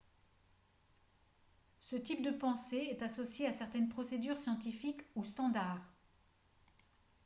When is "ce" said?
1.91-1.95